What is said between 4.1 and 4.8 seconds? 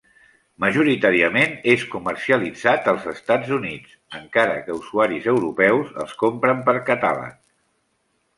encara que